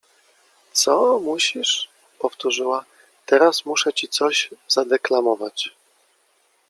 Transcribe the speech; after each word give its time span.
—Coo 0.83 1.19
musisz? 1.19 1.89
Powtórzyła:— 2.19 2.85
Teraz 3.29 3.65
muszę 3.65 3.93
ci 3.93 4.07
coś 4.07 4.49
zadeklamować. 4.67 5.73